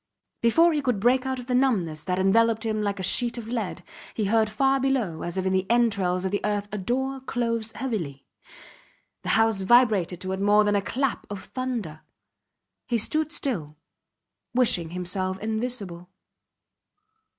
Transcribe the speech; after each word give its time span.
Before 0.41 0.73
he 0.73 0.81
could 0.81 0.99
break 0.99 1.27
out 1.27 1.37
of 1.37 1.45
the 1.45 1.53
numbness 1.53 2.03
that 2.05 2.17
enveloped 2.17 2.65
him 2.65 2.81
like 2.81 2.99
a 2.99 3.03
sheet 3.03 3.37
of 3.37 3.47
lead, 3.47 3.83
he 4.15 4.25
heard 4.25 4.49
far 4.49 4.79
below, 4.79 5.21
as 5.21 5.37
if 5.37 5.45
in 5.45 5.53
the 5.53 5.69
entrails 5.69 6.25
of 6.25 6.31
the 6.31 6.43
earth, 6.43 6.67
a 6.71 6.79
door 6.79 7.19
close 7.19 7.73
heavily. 7.73 8.25
The 9.21 9.29
house 9.37 9.61
vibrated 9.61 10.19
to 10.21 10.31
it 10.31 10.39
more 10.39 10.63
than 10.63 10.73
to 10.73 10.79
a 10.79 10.83
clap 10.83 11.27
of 11.29 11.43
thunder. 11.53 12.01
He 12.87 12.97
stood 12.97 13.31
still, 13.31 13.75
wishing 14.55 14.89
himself 14.89 15.37
invisible. 15.37 16.09